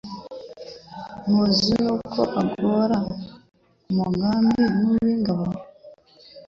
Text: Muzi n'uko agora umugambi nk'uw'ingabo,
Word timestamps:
Muzi 1.31 1.67
n'uko 1.81 2.21
agora 2.41 2.97
umugambi 3.89 4.63
nk'uw'ingabo, 4.75 5.45